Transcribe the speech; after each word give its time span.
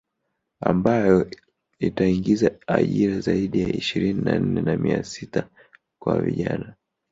Ambayo 0.61 1.29
itaingiza 1.79 2.51
ajira 2.77 3.19
zaidi 3.19 3.61
ya 3.61 3.69
ishirini 3.69 4.21
na 4.23 4.39
nne 4.39 4.61
na 4.61 4.77
mia 4.77 5.03
sita 5.03 5.49
kwa 5.99 6.21
vijana 6.21 6.75